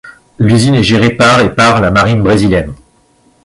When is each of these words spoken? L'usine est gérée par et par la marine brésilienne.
L'usine 0.39 0.73
est 0.73 0.81
gérée 0.83 1.11
par 1.11 1.41
et 1.41 1.53
par 1.53 1.79
la 1.79 1.91
marine 1.91 2.23
brésilienne. 2.23 2.73